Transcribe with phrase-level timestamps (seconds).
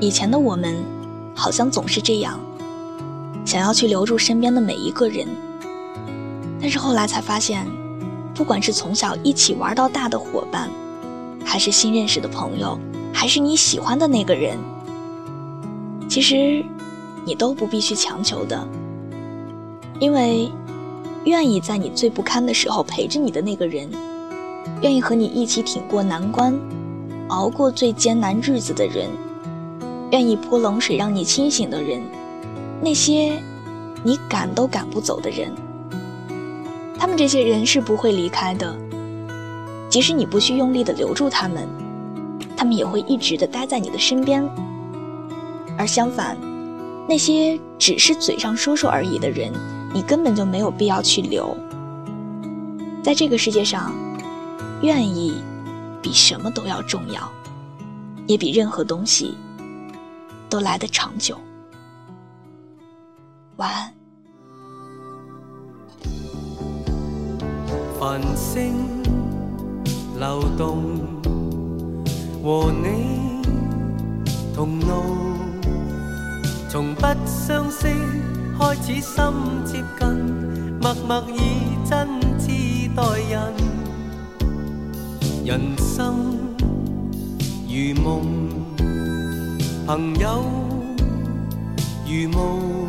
[0.00, 0.74] 以前的我们，
[1.34, 2.38] 好像总是这样，
[3.44, 5.26] 想要去留住身边的每一个人。
[6.60, 7.66] 但是后来才发现，
[8.34, 10.70] 不管是从小一起玩到大的伙伴，
[11.44, 12.78] 还是新认识的朋友，
[13.12, 14.56] 还是你喜欢的那个人，
[16.08, 16.64] 其实
[17.24, 18.68] 你都不必去强求的。
[19.98, 20.48] 因为，
[21.24, 23.88] 愿意在你最不堪的时候陪着你的那个人，
[24.80, 26.56] 愿意和你一起挺过难关、
[27.30, 29.10] 熬过最艰难日子的人。
[30.10, 32.00] 愿意泼冷水让你清醒的人，
[32.82, 33.32] 那些
[34.02, 35.52] 你赶都赶不走的人，
[36.98, 38.74] 他们这些人是不会离开的，
[39.90, 41.68] 即使你不去用力的留住他们，
[42.56, 44.42] 他们也会一直的待在你的身边。
[45.76, 46.36] 而相反，
[47.06, 49.52] 那些只是嘴上说说而已的人，
[49.92, 51.54] 你根本就没有必要去留。
[53.02, 53.94] 在这个世界上，
[54.82, 55.34] 愿意
[56.00, 57.30] 比什么都要重要，
[58.26, 59.34] 也比任何东西。
[60.48, 61.38] 都来得长久。
[63.56, 63.92] 晚安。
[68.00, 68.86] 繁星
[70.18, 70.96] 流动，
[72.42, 73.42] 和你
[74.54, 75.16] 同路，
[76.68, 77.88] 从不相识
[78.58, 79.24] 开始心
[79.66, 83.54] 接近，默默以真挚待人。
[85.44, 86.14] 人生
[87.66, 88.77] 如梦。
[89.88, 90.44] 朋友
[92.04, 92.86] 如雾，